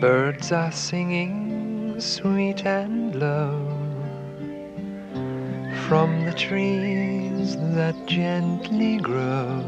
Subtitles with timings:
[0.00, 3.66] Birds are singing sweet and low
[5.88, 9.64] from the trees that gently grow.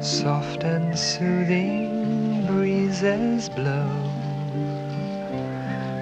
[0.00, 3.90] Soft and soothing breezes blow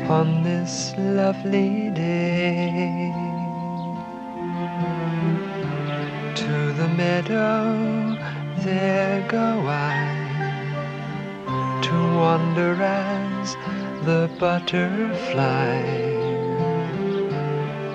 [0.08, 3.12] on this lovely day.
[6.36, 7.98] To the meadow,
[8.62, 8.97] there
[9.28, 9.98] go I
[11.82, 13.54] to wander as
[14.06, 15.82] the butterfly.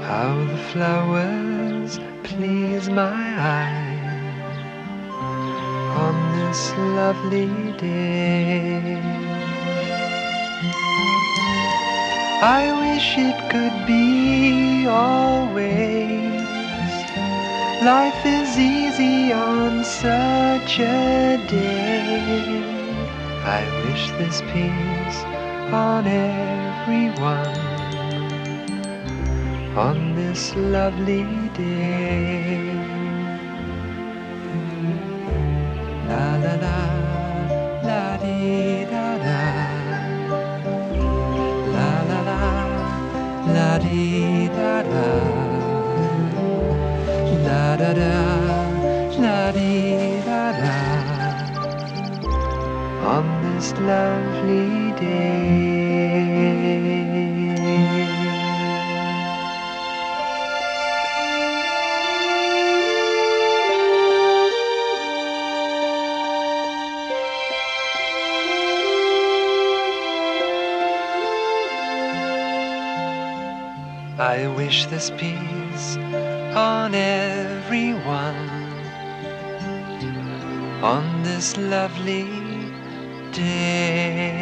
[0.09, 3.23] How the flowers please my
[3.57, 3.93] eye
[6.05, 9.01] on this lovely day.
[12.43, 14.12] I wish it could be
[17.85, 22.63] Life is easy on such a day.
[23.43, 25.19] I wish this peace
[25.73, 27.57] on everyone
[29.75, 31.25] on this lovely
[31.57, 32.73] day.
[36.07, 36.79] La la la,
[37.83, 39.41] la dee da da.
[41.75, 42.41] La la la,
[43.53, 45.42] la dee da da.
[47.75, 48.15] Da da,
[49.19, 50.75] la dee da da.
[53.15, 55.73] On this lovely day.
[74.19, 75.97] I wish this peace
[76.55, 78.35] on everyone
[80.83, 82.29] on this lovely
[83.31, 84.32] day.